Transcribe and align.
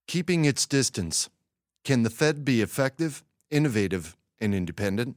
Keeping 0.07 0.45
its 0.45 0.67
distance. 0.67 1.31
Can 1.85 2.03
the 2.03 2.11
Fed 2.11 2.45
be 2.45 2.61
effective, 2.61 3.25
innovative, 3.51 4.15
and 4.39 4.55
independent? 4.55 5.17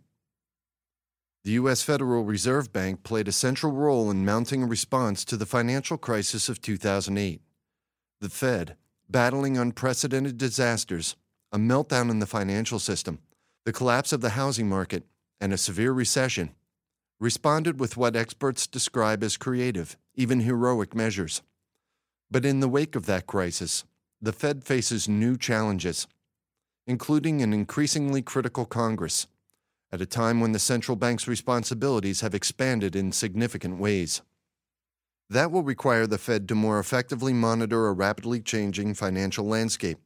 The 1.43 1.51
U.S. 1.51 1.81
Federal 1.81 2.23
Reserve 2.23 2.71
Bank 2.71 3.03
played 3.03 3.27
a 3.27 3.33
central 3.33 3.73
role 3.73 4.09
in 4.09 4.23
mounting 4.23 4.63
a 4.63 4.67
response 4.67 5.25
to 5.25 5.35
the 5.35 5.45
financial 5.45 5.97
crisis 5.97 6.47
of 6.47 6.61
2008. 6.61 7.41
The 8.21 8.29
Fed, 8.29 8.77
battling 9.09 9.57
unprecedented 9.57 10.37
disasters, 10.37 11.17
a 11.51 11.57
meltdown 11.57 12.09
in 12.09 12.19
the 12.19 12.25
financial 12.25 12.79
system, 12.79 13.19
the 13.69 13.73
collapse 13.73 14.11
of 14.11 14.21
the 14.21 14.31
housing 14.31 14.67
market, 14.67 15.03
and 15.39 15.53
a 15.53 15.57
severe 15.57 15.91
recession, 15.91 16.49
responded 17.19 17.79
with 17.79 17.95
what 17.95 18.15
experts 18.15 18.65
describe 18.65 19.23
as 19.23 19.37
creative, 19.37 19.95
even 20.15 20.39
heroic 20.39 20.95
measures. 20.95 21.43
But 22.31 22.45
in 22.45 22.61
the 22.61 22.67
wake 22.67 22.95
of 22.95 23.05
that 23.05 23.27
crisis, 23.27 23.83
the 24.19 24.33
Fed 24.33 24.63
faces 24.63 25.07
new 25.07 25.37
challenges, 25.37 26.07
including 26.87 27.43
an 27.43 27.53
increasingly 27.53 28.23
critical 28.23 28.65
Congress, 28.65 29.27
at 29.91 30.01
a 30.01 30.07
time 30.07 30.41
when 30.41 30.51
the 30.51 30.57
central 30.57 30.95
bank's 30.95 31.27
responsibilities 31.27 32.21
have 32.21 32.33
expanded 32.33 32.95
in 32.95 33.11
significant 33.11 33.77
ways. 33.77 34.23
That 35.29 35.51
will 35.51 35.61
require 35.61 36.07
the 36.07 36.17
Fed 36.17 36.47
to 36.47 36.55
more 36.55 36.79
effectively 36.79 37.33
monitor 37.33 37.85
a 37.85 37.93
rapidly 37.93 38.41
changing 38.41 38.95
financial 38.95 39.45
landscape, 39.45 39.99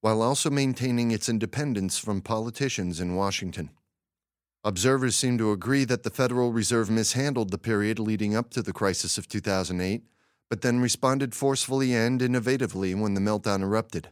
while 0.00 0.22
also 0.22 0.50
maintaining 0.50 1.10
its 1.10 1.28
independence 1.28 1.98
from 1.98 2.20
politicians 2.20 3.00
in 3.00 3.14
Washington. 3.14 3.70
Observers 4.64 5.16
seem 5.16 5.38
to 5.38 5.52
agree 5.52 5.84
that 5.84 6.02
the 6.02 6.10
Federal 6.10 6.52
Reserve 6.52 6.90
mishandled 6.90 7.50
the 7.50 7.58
period 7.58 7.98
leading 7.98 8.34
up 8.34 8.50
to 8.50 8.62
the 8.62 8.72
crisis 8.72 9.16
of 9.16 9.28
2008, 9.28 10.02
but 10.48 10.62
then 10.62 10.80
responded 10.80 11.34
forcefully 11.34 11.94
and 11.94 12.20
innovatively 12.20 12.98
when 12.98 13.14
the 13.14 13.20
meltdown 13.20 13.62
erupted. 13.62 14.10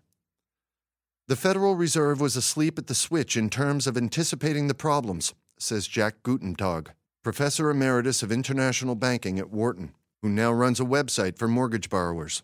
The 1.26 1.36
Federal 1.36 1.74
Reserve 1.74 2.20
was 2.20 2.36
asleep 2.36 2.78
at 2.78 2.86
the 2.86 2.94
switch 2.94 3.36
in 3.36 3.50
terms 3.50 3.86
of 3.86 3.96
anticipating 3.96 4.68
the 4.68 4.74
problems, 4.74 5.34
says 5.58 5.86
Jack 5.86 6.22
Guttentag, 6.22 6.88
professor 7.22 7.70
emeritus 7.70 8.22
of 8.22 8.30
international 8.30 8.94
banking 8.94 9.38
at 9.38 9.50
Wharton 9.50 9.94
who 10.24 10.30
now 10.30 10.50
runs 10.50 10.80
a 10.80 10.84
website 10.84 11.36
for 11.36 11.46
mortgage 11.46 11.90
borrowers. 11.90 12.42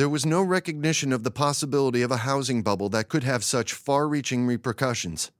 There 0.00 0.08
was 0.08 0.24
no 0.24 0.40
recognition 0.40 1.12
of 1.12 1.24
the 1.24 1.30
possibility 1.30 2.00
of 2.00 2.10
a 2.10 2.24
housing 2.24 2.62
bubble 2.62 2.88
that 2.88 3.10
could 3.10 3.22
have 3.24 3.44
such 3.44 3.74
far 3.74 4.08
reaching 4.08 4.46
repercussions. 4.46 5.30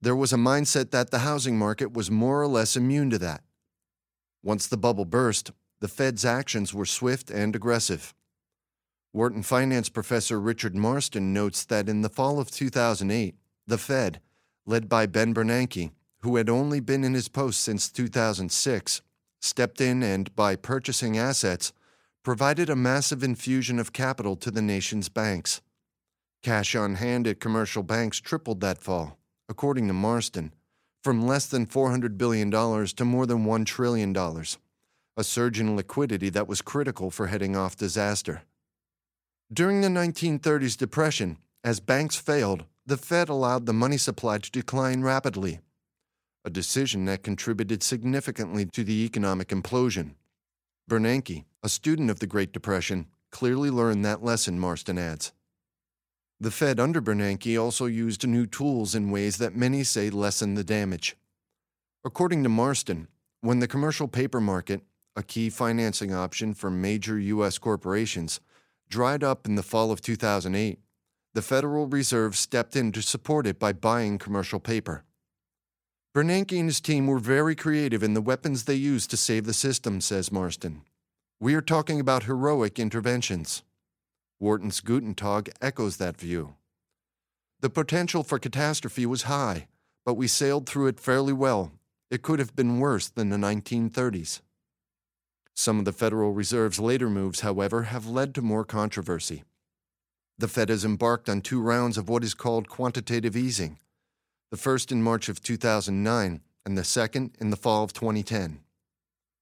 There 0.00 0.16
was 0.16 0.32
a 0.32 0.36
mindset 0.36 0.90
that 0.90 1.12
the 1.12 1.20
housing 1.20 1.56
market 1.56 1.92
was 1.92 2.10
more 2.10 2.42
or 2.42 2.48
less 2.48 2.74
immune 2.74 3.10
to 3.10 3.18
that. 3.18 3.44
Once 4.42 4.66
the 4.66 4.76
bubble 4.76 5.04
burst, 5.04 5.52
the 5.78 5.86
Fed's 5.86 6.24
actions 6.24 6.74
were 6.74 6.84
swift 6.84 7.30
and 7.30 7.54
aggressive. 7.54 8.12
Wharton 9.12 9.44
finance 9.44 9.88
professor 9.88 10.40
Richard 10.40 10.74
Marston 10.74 11.32
notes 11.32 11.64
that 11.66 11.88
in 11.88 12.02
the 12.02 12.08
fall 12.08 12.40
of 12.40 12.50
2008, 12.50 13.36
the 13.68 13.78
Fed, 13.78 14.20
led 14.66 14.88
by 14.88 15.06
Ben 15.06 15.32
Bernanke, 15.32 15.92
who 16.22 16.34
had 16.34 16.50
only 16.50 16.80
been 16.80 17.04
in 17.04 17.14
his 17.14 17.28
post 17.28 17.60
since 17.60 17.88
2006, 17.88 19.00
stepped 19.38 19.80
in 19.80 20.02
and, 20.02 20.34
by 20.34 20.56
purchasing 20.56 21.16
assets, 21.16 21.72
provided 22.22 22.70
a 22.70 22.76
massive 22.76 23.22
infusion 23.22 23.78
of 23.78 23.92
capital 23.92 24.36
to 24.36 24.50
the 24.50 24.62
nation's 24.62 25.08
banks. 25.08 25.60
Cash 26.42 26.74
on 26.74 26.96
hand 26.96 27.26
at 27.26 27.40
commercial 27.40 27.82
banks 27.82 28.20
tripled 28.20 28.60
that 28.60 28.82
fall, 28.82 29.18
according 29.48 29.86
to 29.88 29.92
Marston, 29.92 30.52
from 31.02 31.26
less 31.26 31.46
than 31.46 31.66
$400 31.66 32.16
billion 32.16 32.50
to 32.50 33.04
more 33.04 33.26
than 33.26 33.44
$1 33.44 33.66
trillion, 33.66 34.16
a 35.16 35.24
surge 35.24 35.60
in 35.60 35.76
liquidity 35.76 36.30
that 36.30 36.48
was 36.48 36.62
critical 36.62 37.10
for 37.10 37.26
heading 37.26 37.56
off 37.56 37.76
disaster. 37.76 38.42
During 39.52 39.80
the 39.80 39.88
1930s 39.88 40.76
depression, 40.76 41.38
as 41.64 41.80
banks 41.80 42.16
failed, 42.16 42.64
the 42.86 42.96
Fed 42.96 43.28
allowed 43.28 43.66
the 43.66 43.72
money 43.72 43.98
supply 43.98 44.38
to 44.38 44.50
decline 44.50 45.02
rapidly 45.02 45.60
a 46.44 46.50
decision 46.50 47.04
that 47.04 47.22
contributed 47.22 47.82
significantly 47.82 48.64
to 48.66 48.82
the 48.82 49.04
economic 49.04 49.48
implosion. 49.48 50.14
Bernanke, 50.92 51.46
a 51.62 51.70
student 51.70 52.10
of 52.10 52.18
the 52.18 52.26
Great 52.26 52.52
Depression, 52.52 53.06
clearly 53.30 53.70
learned 53.70 54.04
that 54.04 54.22
lesson, 54.22 54.58
Marston 54.58 54.98
adds. 54.98 55.32
The 56.38 56.50
Fed 56.50 56.78
under 56.78 57.00
Bernanke 57.00 57.58
also 57.58 57.86
used 57.86 58.28
new 58.28 58.44
tools 58.44 58.94
in 58.94 59.10
ways 59.10 59.38
that 59.38 59.56
many 59.56 59.84
say 59.84 60.10
lessen 60.10 60.52
the 60.52 60.62
damage. 60.62 61.16
According 62.04 62.42
to 62.42 62.50
Marston, 62.50 63.08
when 63.40 63.60
the 63.60 63.66
commercial 63.66 64.06
paper 64.06 64.38
market, 64.38 64.82
a 65.16 65.22
key 65.22 65.48
financing 65.48 66.12
option 66.12 66.52
for 66.52 66.68
major 66.70 67.18
U.S. 67.18 67.56
corporations, 67.56 68.40
dried 68.90 69.24
up 69.24 69.46
in 69.46 69.54
the 69.54 69.62
fall 69.62 69.92
of 69.92 70.02
2008, 70.02 70.78
the 71.32 71.40
Federal 71.40 71.86
Reserve 71.86 72.36
stepped 72.36 72.76
in 72.76 72.92
to 72.92 73.00
support 73.00 73.46
it 73.46 73.58
by 73.58 73.72
buying 73.72 74.18
commercial 74.18 74.60
paper. 74.60 75.04
Bernanke 76.14 76.58
and 76.58 76.68
his 76.68 76.82
team 76.82 77.06
were 77.06 77.18
very 77.18 77.54
creative 77.54 78.02
in 78.02 78.12
the 78.12 78.20
weapons 78.20 78.64
they 78.64 78.74
used 78.74 79.08
to 79.10 79.16
save 79.16 79.46
the 79.46 79.54
system, 79.54 79.98
says 79.98 80.30
Marston. 80.30 80.82
We 81.40 81.54
are 81.54 81.62
talking 81.62 82.00
about 82.00 82.24
heroic 82.24 82.78
interventions. 82.78 83.62
Wharton's 84.38 84.82
Guttentag 84.82 85.48
echoes 85.62 85.96
that 85.96 86.18
view. 86.18 86.56
The 87.60 87.70
potential 87.70 88.22
for 88.24 88.38
catastrophe 88.38 89.06
was 89.06 89.22
high, 89.22 89.68
but 90.04 90.14
we 90.14 90.26
sailed 90.28 90.68
through 90.68 90.88
it 90.88 91.00
fairly 91.00 91.32
well. 91.32 91.72
It 92.10 92.20
could 92.20 92.40
have 92.40 92.54
been 92.54 92.78
worse 92.78 93.08
than 93.08 93.30
the 93.30 93.38
1930s. 93.38 94.42
Some 95.54 95.78
of 95.78 95.86
the 95.86 95.92
Federal 95.92 96.32
Reserve's 96.34 96.78
later 96.78 97.08
moves, 97.08 97.40
however, 97.40 97.84
have 97.84 98.06
led 98.06 98.34
to 98.34 98.42
more 98.42 98.66
controversy. 98.66 99.44
The 100.36 100.48
Fed 100.48 100.68
has 100.68 100.84
embarked 100.84 101.30
on 101.30 101.40
two 101.40 101.62
rounds 101.62 101.96
of 101.96 102.10
what 102.10 102.22
is 102.24 102.34
called 102.34 102.68
quantitative 102.68 103.34
easing 103.34 103.78
the 104.52 104.58
first 104.58 104.92
in 104.92 105.02
March 105.02 105.30
of 105.30 105.42
2009 105.42 106.42
and 106.66 106.76
the 106.76 106.84
second 106.84 107.30
in 107.40 107.48
the 107.48 107.56
fall 107.56 107.84
of 107.84 107.94
2010. 107.94 108.60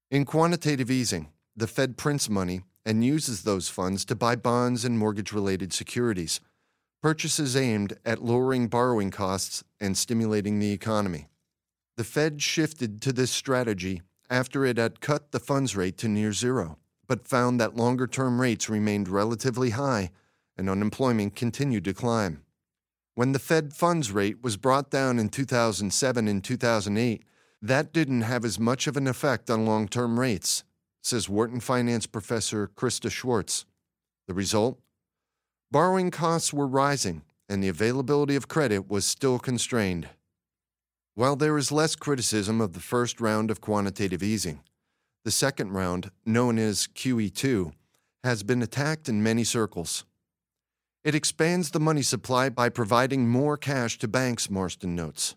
In 0.09 0.23
quantitative 0.23 0.89
easing, 0.89 1.27
the 1.53 1.67
Fed 1.67 1.97
prints 1.97 2.29
money 2.29 2.61
and 2.85 3.03
uses 3.03 3.43
those 3.43 3.67
funds 3.67 4.05
to 4.05 4.15
buy 4.15 4.37
bonds 4.37 4.85
and 4.85 4.97
mortgage 4.97 5.33
related 5.33 5.73
securities, 5.73 6.39
purchases 7.03 7.57
aimed 7.57 7.97
at 8.05 8.23
lowering 8.23 8.69
borrowing 8.69 9.11
costs 9.11 9.65
and 9.81 9.97
stimulating 9.97 10.59
the 10.59 10.71
economy. 10.71 11.27
The 11.97 12.05
Fed 12.05 12.41
shifted 12.41 13.01
to 13.01 13.11
this 13.11 13.31
strategy 13.31 14.03
after 14.29 14.65
it 14.65 14.77
had 14.77 15.01
cut 15.01 15.33
the 15.33 15.41
funds 15.41 15.75
rate 15.75 15.97
to 15.97 16.07
near 16.07 16.31
zero, 16.31 16.77
but 17.05 17.27
found 17.27 17.59
that 17.59 17.75
longer 17.75 18.07
term 18.07 18.39
rates 18.39 18.69
remained 18.69 19.09
relatively 19.09 19.71
high 19.71 20.11
and 20.57 20.69
unemployment 20.69 21.35
continued 21.35 21.83
to 21.83 21.93
climb. 21.93 22.43
When 23.21 23.33
the 23.33 23.37
Fed 23.37 23.75
funds 23.75 24.11
rate 24.11 24.41
was 24.41 24.57
brought 24.57 24.89
down 24.89 25.19
in 25.19 25.29
2007 25.29 26.27
and 26.27 26.43
2008, 26.43 27.23
that 27.61 27.93
didn't 27.93 28.21
have 28.21 28.43
as 28.43 28.57
much 28.57 28.87
of 28.87 28.97
an 28.97 29.05
effect 29.05 29.47
on 29.51 29.63
long 29.63 29.87
term 29.87 30.19
rates, 30.19 30.63
says 31.03 31.29
Wharton 31.29 31.59
finance 31.59 32.07
professor 32.07 32.71
Krista 32.75 33.11
Schwarz. 33.11 33.67
The 34.27 34.33
result? 34.33 34.79
Borrowing 35.69 36.09
costs 36.09 36.51
were 36.51 36.65
rising, 36.65 37.21
and 37.47 37.63
the 37.63 37.67
availability 37.67 38.35
of 38.35 38.47
credit 38.47 38.89
was 38.89 39.05
still 39.05 39.37
constrained. 39.37 40.09
While 41.13 41.35
there 41.35 41.59
is 41.59 41.71
less 41.71 41.95
criticism 41.95 42.59
of 42.59 42.73
the 42.73 42.79
first 42.79 43.21
round 43.21 43.51
of 43.51 43.61
quantitative 43.61 44.23
easing, 44.23 44.61
the 45.25 45.29
second 45.29 45.73
round, 45.73 46.09
known 46.25 46.57
as 46.57 46.87
QE2, 46.87 47.71
has 48.23 48.41
been 48.41 48.63
attacked 48.63 49.07
in 49.07 49.21
many 49.21 49.43
circles. 49.43 50.05
It 51.03 51.15
expands 51.15 51.71
the 51.71 51.79
money 51.79 52.03
supply 52.03 52.49
by 52.49 52.69
providing 52.69 53.27
more 53.27 53.57
cash 53.57 53.97
to 53.99 54.07
banks, 54.07 54.51
Marston 54.51 54.95
notes. 54.95 55.35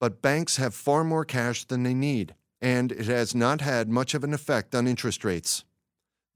But 0.00 0.22
banks 0.22 0.56
have 0.56 0.74
far 0.74 1.04
more 1.04 1.26
cash 1.26 1.64
than 1.64 1.82
they 1.82 1.92
need, 1.92 2.34
and 2.62 2.90
it 2.92 3.06
has 3.06 3.34
not 3.34 3.60
had 3.60 3.90
much 3.90 4.14
of 4.14 4.24
an 4.24 4.32
effect 4.32 4.74
on 4.74 4.86
interest 4.86 5.24
rates. 5.24 5.64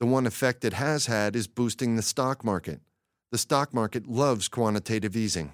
The 0.00 0.06
one 0.06 0.26
effect 0.26 0.64
it 0.64 0.74
has 0.74 1.06
had 1.06 1.34
is 1.34 1.46
boosting 1.46 1.96
the 1.96 2.02
stock 2.02 2.44
market. 2.44 2.80
The 3.30 3.38
stock 3.38 3.72
market 3.72 4.06
loves 4.06 4.48
quantitative 4.48 5.16
easing. 5.16 5.52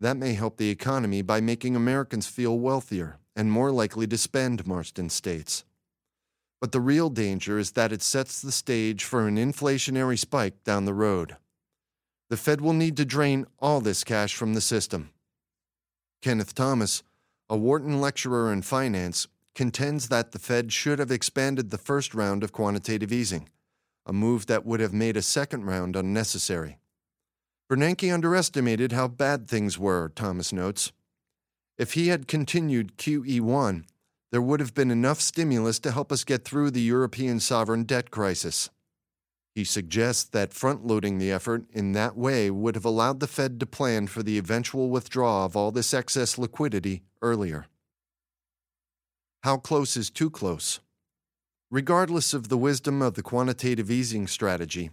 That 0.00 0.16
may 0.16 0.32
help 0.32 0.56
the 0.56 0.70
economy 0.70 1.20
by 1.20 1.42
making 1.42 1.76
Americans 1.76 2.26
feel 2.26 2.58
wealthier 2.58 3.18
and 3.36 3.52
more 3.52 3.70
likely 3.70 4.06
to 4.06 4.16
spend, 4.16 4.66
Marston 4.66 5.10
states. 5.10 5.64
But 6.62 6.72
the 6.72 6.80
real 6.80 7.10
danger 7.10 7.58
is 7.58 7.72
that 7.72 7.92
it 7.92 8.00
sets 8.00 8.40
the 8.40 8.52
stage 8.52 9.04
for 9.04 9.28
an 9.28 9.36
inflationary 9.36 10.18
spike 10.18 10.64
down 10.64 10.86
the 10.86 10.94
road. 10.94 11.36
The 12.30 12.36
Fed 12.36 12.60
will 12.60 12.72
need 12.72 12.96
to 12.96 13.04
drain 13.04 13.44
all 13.58 13.80
this 13.80 14.04
cash 14.04 14.36
from 14.36 14.54
the 14.54 14.60
system. 14.60 15.10
Kenneth 16.22 16.54
Thomas, 16.54 17.02
a 17.48 17.56
Wharton 17.56 18.00
lecturer 18.00 18.52
in 18.52 18.62
finance, 18.62 19.26
contends 19.56 20.08
that 20.08 20.30
the 20.30 20.38
Fed 20.38 20.72
should 20.72 21.00
have 21.00 21.10
expanded 21.10 21.70
the 21.70 21.78
first 21.78 22.14
round 22.14 22.44
of 22.44 22.52
quantitative 22.52 23.12
easing, 23.12 23.48
a 24.06 24.12
move 24.12 24.46
that 24.46 24.64
would 24.64 24.78
have 24.78 24.94
made 24.94 25.16
a 25.16 25.22
second 25.22 25.64
round 25.64 25.96
unnecessary. 25.96 26.78
Bernanke 27.68 28.14
underestimated 28.14 28.92
how 28.92 29.08
bad 29.08 29.48
things 29.48 29.76
were, 29.76 30.12
Thomas 30.14 30.52
notes. 30.52 30.92
If 31.78 31.94
he 31.94 32.08
had 32.08 32.28
continued 32.28 32.96
QE1, 32.96 33.84
there 34.30 34.42
would 34.42 34.60
have 34.60 34.74
been 34.74 34.92
enough 34.92 35.20
stimulus 35.20 35.80
to 35.80 35.90
help 35.90 36.12
us 36.12 36.22
get 36.22 36.44
through 36.44 36.70
the 36.70 36.80
European 36.80 37.40
sovereign 37.40 37.82
debt 37.82 38.12
crisis. 38.12 38.70
He 39.54 39.64
suggests 39.64 40.24
that 40.24 40.54
front 40.54 40.86
loading 40.86 41.18
the 41.18 41.32
effort 41.32 41.64
in 41.72 41.92
that 41.92 42.16
way 42.16 42.50
would 42.50 42.76
have 42.76 42.84
allowed 42.84 43.20
the 43.20 43.26
Fed 43.26 43.58
to 43.60 43.66
plan 43.66 44.06
for 44.06 44.22
the 44.22 44.38
eventual 44.38 44.90
withdrawal 44.90 45.44
of 45.44 45.56
all 45.56 45.72
this 45.72 45.92
excess 45.92 46.38
liquidity 46.38 47.02
earlier. 47.20 47.66
How 49.42 49.56
close 49.56 49.96
is 49.96 50.10
too 50.10 50.30
close? 50.30 50.80
Regardless 51.70 52.34
of 52.34 52.48
the 52.48 52.58
wisdom 52.58 53.02
of 53.02 53.14
the 53.14 53.22
quantitative 53.22 53.90
easing 53.90 54.26
strategy, 54.26 54.90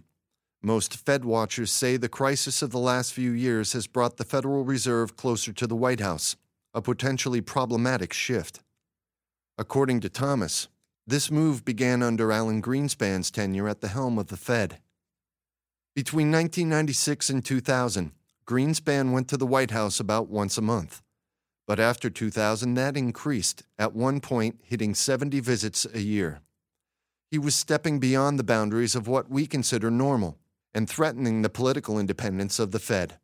most 0.62 0.96
Fed 0.96 1.24
watchers 1.24 1.70
say 1.70 1.96
the 1.96 2.08
crisis 2.08 2.62
of 2.62 2.70
the 2.70 2.78
last 2.78 3.12
few 3.12 3.30
years 3.30 3.74
has 3.74 3.86
brought 3.86 4.16
the 4.16 4.24
Federal 4.24 4.64
Reserve 4.64 5.16
closer 5.16 5.52
to 5.52 5.66
the 5.68 5.76
White 5.76 6.00
House, 6.00 6.34
a 6.74 6.82
potentially 6.82 7.40
problematic 7.40 8.12
shift. 8.12 8.60
According 9.56 10.00
to 10.00 10.08
Thomas, 10.08 10.68
this 11.08 11.30
move 11.30 11.64
began 11.64 12.02
under 12.02 12.30
Alan 12.30 12.60
Greenspan's 12.60 13.30
tenure 13.30 13.66
at 13.66 13.80
the 13.80 13.88
helm 13.88 14.18
of 14.18 14.26
the 14.26 14.36
Fed. 14.36 14.78
Between 15.94 16.30
1996 16.30 17.30
and 17.30 17.42
2000, 17.42 18.12
Greenspan 18.46 19.10
went 19.10 19.26
to 19.28 19.38
the 19.38 19.46
White 19.46 19.70
House 19.70 19.98
about 19.98 20.28
once 20.28 20.58
a 20.58 20.62
month. 20.62 21.00
But 21.66 21.80
after 21.80 22.10
2000, 22.10 22.74
that 22.74 22.94
increased, 22.94 23.62
at 23.78 23.94
one 23.94 24.20
point 24.20 24.60
hitting 24.62 24.94
70 24.94 25.40
visits 25.40 25.86
a 25.94 26.00
year. 26.00 26.40
He 27.30 27.38
was 27.38 27.54
stepping 27.54 27.98
beyond 27.98 28.38
the 28.38 28.44
boundaries 28.44 28.94
of 28.94 29.08
what 29.08 29.30
we 29.30 29.46
consider 29.46 29.90
normal 29.90 30.36
and 30.74 30.88
threatening 30.88 31.40
the 31.40 31.48
political 31.48 31.98
independence 31.98 32.58
of 32.58 32.70
the 32.70 32.78
Fed. 32.78 33.18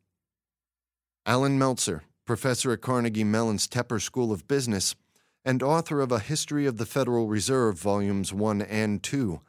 Allan 1.27 1.59
Meltzer, 1.59 2.01
professor 2.25 2.71
at 2.71 2.81
Carnegie 2.81 3.23
Mellon's 3.23 3.67
Tepper 3.67 4.01
School 4.01 4.31
of 4.31 4.47
Business, 4.47 4.95
and 5.45 5.61
author 5.61 6.01
of 6.01 6.11
A 6.11 6.19
History 6.19 6.65
of 6.65 6.77
the 6.77 6.87
Federal 6.87 7.27
Reserve, 7.27 7.77
Volumes 7.77 8.33
1 8.33 8.63
and 8.63 9.03
2, 9.03 9.39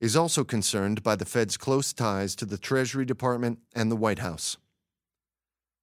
is 0.00 0.16
also 0.16 0.42
concerned 0.42 1.04
by 1.04 1.14
the 1.14 1.24
Fed's 1.24 1.56
close 1.56 1.92
ties 1.92 2.34
to 2.36 2.44
the 2.44 2.58
Treasury 2.58 3.04
Department 3.04 3.60
and 3.74 3.90
the 3.90 3.96
White 3.96 4.18
House. 4.18 4.56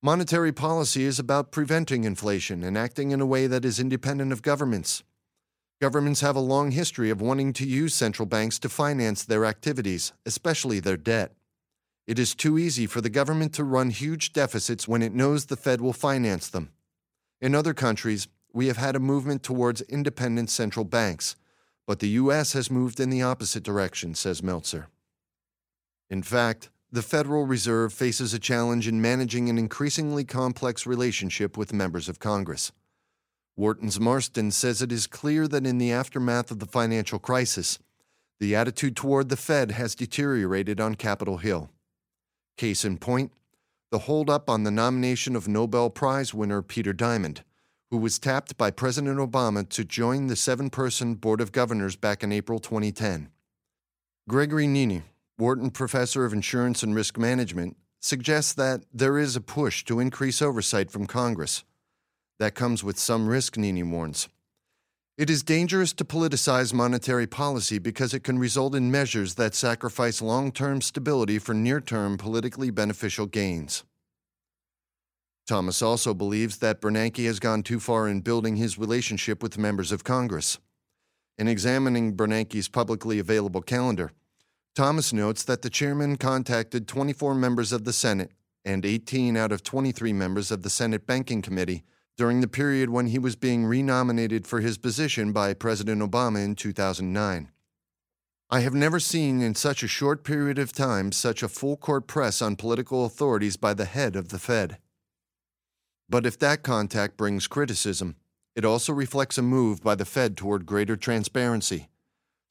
Monetary 0.02 0.52
policy 0.52 1.06
is 1.06 1.18
about 1.18 1.54
preventing 1.54 2.04
inflation 2.04 2.62
and 2.62 2.78
acting 2.78 3.12
in 3.12 3.22
a 3.22 3.26
way 3.26 3.48
that 3.48 3.64
is 3.64 3.80
independent 3.80 4.34
of 4.34 4.42
governments. 4.42 5.02
Governments 5.80 6.20
have 6.20 6.36
a 6.36 6.42
long 6.42 6.72
history 6.72 7.10
of 7.10 7.22
wanting 7.22 7.54
to 7.54 7.66
use 7.66 7.94
central 7.94 8.26
banks 8.26 8.60
to 8.60 8.70
finance 8.70 9.24
their 9.24 9.46
activities, 9.46 10.12
especially 10.26 10.82
their 10.82 10.98
debt. 10.98 11.32
It 12.06 12.20
is 12.20 12.36
too 12.36 12.60
easy 12.60 12.86
for 12.86 13.00
the 13.00 13.10
government 13.10 13.54
to 13.54 13.64
run 13.64 13.92
huge 13.92 14.34
deficits 14.34 14.90
when 14.90 15.02
it 15.02 15.14
knows 15.14 15.46
the 15.46 15.56
Fed 15.56 15.80
will 15.80 15.94
finance 15.94 16.50
them. 16.50 16.72
In 17.40 17.56
other 17.56 17.74
countries, 17.74 18.28
we 18.54 18.68
have 18.68 18.78
had 18.78 18.96
a 18.96 19.00
movement 19.00 19.42
towards 19.42 19.82
independent 19.82 20.50
central 20.50 20.86
banks, 20.86 21.36
but 21.88 22.00
the 22.00 22.10
U.S. 22.10 22.54
has 22.54 22.72
moved 22.72 23.00
in 23.00 23.10
the 23.10 23.24
opposite 23.24 23.64
direction, 23.64 24.14
says 24.14 24.44
Meltzer. 24.44 24.88
In 26.10 26.22
fact, 26.22 26.70
the 26.92 27.02
Federal 27.02 27.46
Reserve 27.48 27.92
faces 27.92 28.34
a 28.34 28.40
challenge 28.40 28.88
in 28.88 29.02
managing 29.02 29.50
an 29.50 29.58
increasingly 29.58 30.24
complex 30.24 30.86
relationship 30.86 31.58
with 31.58 31.74
members 31.74 32.08
of 32.08 32.20
Congress. 32.20 32.72
Wharton's 33.56 34.00
Marston 34.00 34.52
says 34.52 34.82
it 34.82 34.92
is 34.92 35.08
clear 35.08 35.48
that 35.48 35.66
in 35.66 35.80
the 35.80 35.92
aftermath 35.92 36.52
of 36.52 36.60
the 36.60 36.68
financial 36.68 37.18
crisis, 37.18 37.80
the 38.40 38.56
attitude 38.56 38.96
toward 38.96 39.30
the 39.30 39.38
Fed 39.38 39.72
has 39.72 39.96
deteriorated 39.96 40.80
on 40.80 40.96
Capitol 40.96 41.38
Hill. 41.38 41.72
Case 42.58 42.86
in 42.86 42.98
point, 42.98 43.32
the 43.90 44.00
holdup 44.00 44.50
on 44.50 44.64
the 44.64 44.72
nomination 44.72 45.36
of 45.36 45.48
Nobel 45.48 45.90
Prize 45.90 46.34
winner 46.34 46.62
Peter 46.62 46.94
Diamond 46.94 47.44
who 47.92 47.98
was 47.98 48.20
tapped 48.20 48.58
by 48.58 48.72
President 48.72 49.20
Obama 49.20 49.68
to 49.70 49.84
join 49.84 50.28
the 50.28 50.36
seven 50.36 50.70
person 50.70 51.16
Board 51.16 51.42
of 51.42 51.52
Governors 51.52 51.96
back 51.96 52.24
in 52.24 52.32
April 52.32 52.60
2010. 52.60 53.30
Gregory 54.28 54.68
Nini, 54.68 55.04
Wharton 55.38 55.70
Professor 55.70 56.26
of 56.26 56.34
Insurance 56.34 56.84
and 56.84 56.96
Risk 56.96 57.18
Management, 57.18 57.78
suggests 58.00 58.54
that 58.54 58.84
there 58.94 59.18
is 59.18 59.36
a 59.36 59.42
push 59.42 59.84
to 59.86 60.00
increase 60.00 60.42
oversight 60.42 60.92
from 60.92 61.08
Congress. 61.08 61.64
That 62.40 62.56
comes 62.56 62.84
with 62.84 62.98
some 63.00 63.28
risk, 63.28 63.58
Nini 63.58 63.84
warns. 63.84 64.28
It 65.16 65.30
is 65.30 65.44
dangerous 65.44 65.94
to 65.94 66.06
politicize 66.06 66.74
monetary 66.74 67.28
policy 67.28 67.78
because 67.78 68.16
it 68.16 68.24
can 68.24 68.40
result 68.40 68.74
in 68.74 68.90
measures 68.90 69.36
that 69.36 69.54
sacrifice 69.54 70.24
long 70.24 70.52
term 70.52 70.82
stability 70.82 71.38
for 71.38 71.54
near 71.54 71.80
term 71.80 72.18
politically 72.18 72.72
beneficial 72.72 73.28
gains. 73.28 73.84
Thomas 75.46 75.82
also 75.82 76.14
believes 76.14 76.58
that 76.58 76.80
Bernanke 76.80 77.26
has 77.26 77.40
gone 77.40 77.64
too 77.64 77.80
far 77.80 78.08
in 78.08 78.22
building 78.22 78.56
his 78.56 78.78
relationship 78.78 79.44
with 79.44 79.58
members 79.58 79.92
of 79.92 80.04
Congress. 80.04 80.58
In 81.38 81.48
examining 81.48 82.16
Bernanke's 82.16 82.70
publicly 82.70 83.20
available 83.20 83.62
calendar, 83.62 84.12
Thomas 84.76 85.12
notes 85.12 85.44
that 85.44 85.62
the 85.62 85.70
chairman 85.70 86.16
contacted 86.18 86.88
24 86.88 87.36
members 87.36 87.72
of 87.72 87.84
the 87.84 87.94
Senate 87.94 88.32
and 88.64 88.86
18 88.86 89.36
out 89.36 89.52
of 89.52 89.64
23 89.64 90.14
members 90.14 90.50
of 90.50 90.64
the 90.64 90.70
Senate 90.70 91.06
Banking 91.06 91.42
Committee 91.42 91.84
during 92.18 92.42
the 92.42 92.48
period 92.48 92.90
when 92.90 93.08
he 93.08 93.20
was 93.20 93.36
being 93.36 93.66
renominated 93.66 94.48
for 94.48 94.62
his 94.62 94.78
position 94.78 95.34
by 95.34 95.54
President 95.54 96.02
Obama 96.02 96.44
in 96.44 96.56
2009. 96.56 97.50
I 98.50 98.60
have 98.60 98.74
never 98.74 99.00
seen 99.00 99.42
in 99.42 99.56
such 99.56 99.84
a 99.84 99.88
short 99.88 100.24
period 100.24 100.60
of 100.60 100.74
time 100.74 101.12
such 101.12 101.42
a 101.42 101.48
full 101.48 101.76
court 101.76 102.08
press 102.08 102.42
on 102.42 102.56
political 102.56 103.06
authorities 103.06 103.58
by 103.58 103.74
the 103.74 103.86
head 103.86 104.16
of 104.16 104.30
the 104.30 104.40
Fed. 104.40 104.78
But 106.14 106.28
if 106.28 106.38
that 106.38 106.62
contact 106.62 107.18
brings 107.18 107.48
criticism, 107.48 108.18
it 108.56 108.64
also 108.64 108.94
reflects 108.94 109.40
a 109.40 109.42
move 109.42 109.82
by 109.82 109.96
the 109.96 110.06
Fed 110.06 110.38
toward 110.38 110.68
greater 110.68 110.96
transparency, 110.96 111.90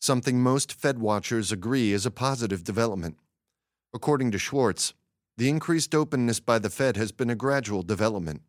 something 0.00 0.42
most 0.42 0.72
Fed 0.72 0.98
watchers 0.98 1.52
agree 1.52 1.92
is 1.92 2.04
a 2.04 2.10
positive 2.10 2.64
development. 2.64 3.18
According 3.94 4.32
to 4.32 4.38
Schwarz, 4.38 4.94
the 5.36 5.48
increased 5.48 5.94
openness 5.94 6.40
by 6.40 6.58
the 6.58 6.70
Fed 6.70 6.96
has 6.96 7.12
been 7.12 7.30
a 7.30 7.36
gradual 7.36 7.84
development. 7.84 8.42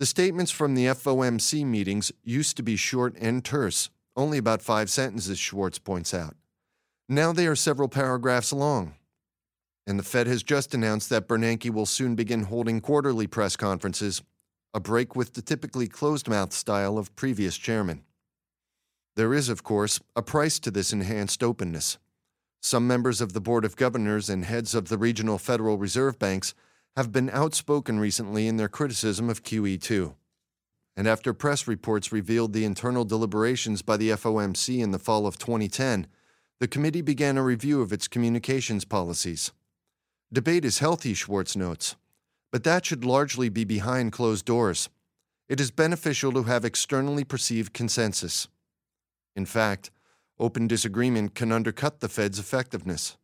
The 0.00 0.06
statements 0.06 0.50
from 0.50 0.74
the 0.74 0.86
FOMC 0.86 1.66
meetings 1.66 2.10
used 2.22 2.56
to 2.56 2.62
be 2.62 2.76
short 2.76 3.14
and 3.20 3.44
terse, 3.44 3.90
only 4.16 4.38
about 4.38 4.62
five 4.62 4.88
sentences, 4.88 5.38
Schwarz 5.38 5.78
points 5.78 6.14
out. 6.14 6.34
Now 7.10 7.34
they 7.34 7.46
are 7.46 7.54
several 7.54 7.88
paragraphs 7.88 8.54
long 8.54 8.94
and 9.86 9.98
the 9.98 10.02
Fed 10.02 10.26
has 10.26 10.42
just 10.42 10.74
announced 10.74 11.10
that 11.10 11.28
Bernanke 11.28 11.70
will 11.70 11.86
soon 11.86 12.14
begin 12.14 12.44
holding 12.44 12.80
quarterly 12.80 13.26
press 13.26 13.56
conferences, 13.56 14.22
a 14.72 14.80
break 14.80 15.14
with 15.14 15.34
the 15.34 15.42
typically 15.42 15.86
closed 15.86 16.28
mouth 16.28 16.52
style 16.52 16.98
of 16.98 17.14
previous 17.16 17.56
chairmen. 17.56 18.02
There 19.16 19.34
is, 19.34 19.48
of 19.48 19.62
course, 19.62 20.00
a 20.16 20.22
price 20.22 20.58
to 20.60 20.70
this 20.70 20.92
enhanced 20.92 21.42
openness. 21.42 21.98
Some 22.60 22.86
members 22.86 23.20
of 23.20 23.32
the 23.34 23.40
Board 23.40 23.64
of 23.64 23.76
Governors 23.76 24.28
and 24.30 24.44
heads 24.44 24.74
of 24.74 24.88
the 24.88 24.98
regional 24.98 25.38
Federal 25.38 25.78
Reserve 25.78 26.18
banks 26.18 26.54
have 26.96 27.12
been 27.12 27.30
outspoken 27.30 28.00
recently 28.00 28.48
in 28.48 28.56
their 28.56 28.68
criticism 28.68 29.28
of 29.28 29.42
QE2. 29.42 30.14
And 30.96 31.06
after 31.06 31.34
press 31.34 31.68
reports 31.68 32.12
revealed 32.12 32.52
the 32.52 32.64
internal 32.64 33.04
deliberations 33.04 33.82
by 33.82 33.96
the 33.96 34.10
FOMC 34.10 34.80
in 34.80 34.92
the 34.92 34.98
fall 34.98 35.26
of 35.26 35.38
2010, 35.38 36.06
the 36.60 36.68
committee 36.68 37.02
began 37.02 37.36
a 37.36 37.42
review 37.42 37.82
of 37.82 37.92
its 37.92 38.08
communications 38.08 38.84
policies. 38.84 39.52
Debate 40.34 40.64
is 40.64 40.80
healthy, 40.80 41.14
Schwarz 41.14 41.56
notes, 41.56 41.94
but 42.50 42.64
that 42.64 42.84
should 42.84 43.04
largely 43.04 43.48
be 43.48 43.62
behind 43.62 44.10
closed 44.10 44.44
doors. 44.44 44.88
It 45.48 45.60
is 45.60 45.70
beneficial 45.70 46.32
to 46.32 46.42
have 46.42 46.64
externally 46.64 47.22
perceived 47.22 47.72
consensus. 47.72 48.48
In 49.36 49.46
fact, 49.46 49.92
open 50.36 50.66
disagreement 50.66 51.36
can 51.36 51.52
undercut 51.52 52.00
the 52.00 52.08
Fed's 52.08 52.40
effectiveness. 52.40 53.16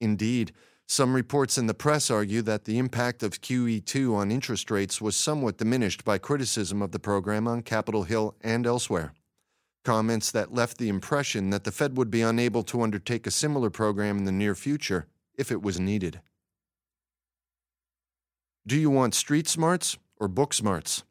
Indeed, 0.00 0.52
some 0.86 1.14
reports 1.16 1.58
in 1.58 1.66
the 1.66 1.74
press 1.74 2.12
argue 2.12 2.42
that 2.42 2.64
the 2.64 2.78
impact 2.78 3.24
of 3.24 3.40
QE2 3.40 4.14
on 4.14 4.30
interest 4.30 4.70
rates 4.70 5.00
was 5.00 5.16
somewhat 5.16 5.58
diminished 5.58 6.04
by 6.04 6.16
criticism 6.16 6.80
of 6.80 6.92
the 6.92 7.00
program 7.00 7.48
on 7.48 7.62
Capitol 7.62 8.04
Hill 8.04 8.36
and 8.40 8.68
elsewhere. 8.68 9.14
Comments 9.84 10.30
that 10.30 10.54
left 10.54 10.78
the 10.78 10.90
impression 10.90 11.50
that 11.50 11.64
the 11.64 11.72
Fed 11.72 11.96
would 11.96 12.12
be 12.12 12.22
unable 12.22 12.62
to 12.62 12.82
undertake 12.82 13.26
a 13.26 13.32
similar 13.32 13.68
program 13.68 14.18
in 14.18 14.24
the 14.26 14.30
near 14.30 14.54
future 14.54 15.06
if 15.36 15.50
it 15.50 15.60
was 15.60 15.80
needed. 15.80 16.20
Do 18.68 18.76
you 18.76 18.90
want 18.90 19.14
street 19.14 19.46
smarts 19.46 19.96
or 20.18 20.26
book 20.26 20.52
smarts? 20.52 21.04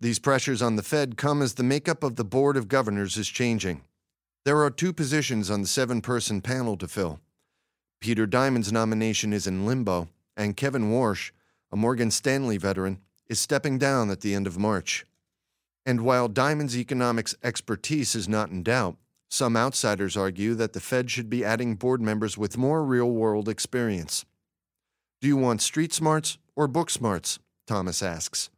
These 0.00 0.18
pressures 0.18 0.62
on 0.62 0.76
the 0.76 0.82
Fed 0.82 1.18
come 1.18 1.42
as 1.42 1.52
the 1.52 1.62
makeup 1.62 2.02
of 2.02 2.16
the 2.16 2.24
Board 2.24 2.56
of 2.56 2.68
Governors 2.68 3.18
is 3.18 3.28
changing. 3.28 3.82
There 4.46 4.62
are 4.62 4.70
two 4.70 4.94
positions 4.94 5.50
on 5.50 5.60
the 5.60 5.68
seven 5.68 6.00
person 6.00 6.40
panel 6.40 6.78
to 6.78 6.88
fill. 6.88 7.20
Peter 8.00 8.24
Diamond's 8.24 8.72
nomination 8.72 9.34
is 9.34 9.46
in 9.46 9.66
limbo, 9.66 10.08
and 10.38 10.56
Kevin 10.56 10.90
Warsh, 10.90 11.32
a 11.70 11.76
Morgan 11.76 12.10
Stanley 12.10 12.56
veteran, 12.56 13.00
is 13.26 13.38
stepping 13.38 13.76
down 13.76 14.08
at 14.08 14.22
the 14.22 14.34
end 14.34 14.46
of 14.46 14.56
March. 14.56 15.04
And 15.84 16.00
while 16.00 16.28
Diamond's 16.28 16.78
economics 16.78 17.36
expertise 17.42 18.14
is 18.14 18.26
not 18.26 18.48
in 18.48 18.62
doubt, 18.62 18.96
some 19.28 19.54
outsiders 19.54 20.16
argue 20.16 20.54
that 20.54 20.72
the 20.72 20.80
Fed 20.80 21.10
should 21.10 21.28
be 21.28 21.44
adding 21.44 21.74
board 21.74 22.00
members 22.00 22.38
with 22.38 22.56
more 22.56 22.82
real 22.82 23.10
world 23.10 23.50
experience. 23.50 24.24
Do 25.20 25.26
you 25.26 25.36
want 25.36 25.62
street 25.62 25.92
smarts 25.92 26.38
or 26.54 26.68
book 26.68 26.90
smarts? 26.90 27.40
Thomas 27.66 28.04
asks. 28.04 28.50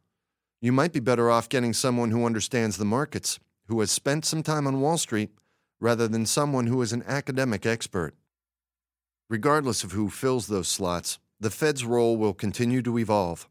You 0.61 0.71
might 0.71 0.93
be 0.93 0.99
better 0.99 1.31
off 1.31 1.49
getting 1.49 1.73
someone 1.73 2.11
who 2.11 2.23
understands 2.23 2.77
the 2.77 2.85
markets, 2.85 3.39
who 3.65 3.79
has 3.79 3.89
spent 3.89 4.25
some 4.25 4.43
time 4.43 4.67
on 4.67 4.79
Wall 4.79 4.99
Street, 4.99 5.31
rather 5.79 6.07
than 6.07 6.27
someone 6.27 6.67
who 6.67 6.79
is 6.83 6.93
an 6.93 7.03
academic 7.07 7.65
expert. 7.65 8.13
Regardless 9.27 9.83
of 9.83 9.93
who 9.93 10.11
fills 10.11 10.45
those 10.45 10.67
slots, 10.67 11.17
the 11.39 11.49
Fed's 11.49 11.83
role 11.83 12.15
will 12.15 12.35
continue 12.35 12.83
to 12.83 12.99
evolve. 12.99 13.49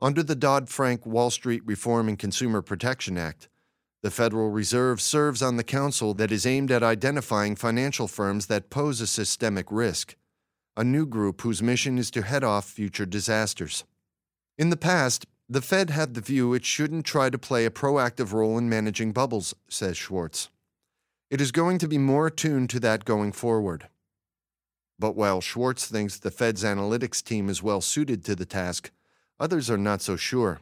Under 0.00 0.22
the 0.22 0.36
Dodd 0.36 0.68
Frank 0.68 1.04
Wall 1.04 1.30
Street 1.30 1.62
Reform 1.66 2.08
and 2.08 2.16
Consumer 2.16 2.62
Protection 2.62 3.18
Act, 3.18 3.48
the 4.04 4.10
Federal 4.12 4.50
Reserve 4.50 5.00
serves 5.00 5.42
on 5.42 5.56
the 5.56 5.64
council 5.64 6.14
that 6.14 6.30
is 6.30 6.46
aimed 6.46 6.70
at 6.70 6.84
identifying 6.84 7.56
financial 7.56 8.06
firms 8.06 8.46
that 8.46 8.70
pose 8.70 9.00
a 9.00 9.06
systemic 9.08 9.66
risk, 9.72 10.14
a 10.80 10.84
new 10.84 11.04
group 11.04 11.42
whose 11.42 11.62
mission 11.62 11.98
is 11.98 12.10
to 12.10 12.22
head 12.22 12.42
off 12.42 12.64
future 12.64 13.04
disasters. 13.04 13.84
In 14.56 14.70
the 14.70 14.78
past, 14.78 15.26
the 15.46 15.60
Fed 15.60 15.90
had 15.90 16.14
the 16.14 16.22
view 16.22 16.54
it 16.54 16.64
shouldn't 16.64 17.04
try 17.04 17.28
to 17.28 17.36
play 17.36 17.66
a 17.66 17.70
proactive 17.70 18.32
role 18.32 18.56
in 18.56 18.70
managing 18.70 19.12
bubbles, 19.12 19.54
says 19.68 19.98
Schwarz. 19.98 20.48
It 21.28 21.38
is 21.38 21.52
going 21.52 21.76
to 21.80 21.86
be 21.86 21.98
more 21.98 22.28
attuned 22.28 22.70
to 22.70 22.80
that 22.80 23.04
going 23.04 23.32
forward. 23.32 23.88
But 24.98 25.16
while 25.16 25.42
Schwarz 25.42 25.84
thinks 25.84 26.18
the 26.18 26.30
Fed's 26.30 26.64
analytics 26.64 27.22
team 27.22 27.50
is 27.50 27.62
well 27.62 27.82
suited 27.82 28.24
to 28.24 28.34
the 28.34 28.46
task, 28.46 28.90
others 29.38 29.68
are 29.68 29.76
not 29.76 30.00
so 30.00 30.16
sure. 30.16 30.60